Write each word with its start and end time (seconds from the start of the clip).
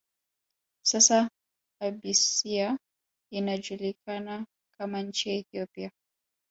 Sasa 0.83 1.29
Abysia 1.81 2.77
inajulikana 3.31 4.45
kama 4.77 5.01
nchi 5.01 5.29
ya 5.29 5.35
Ethiopia 5.35 5.91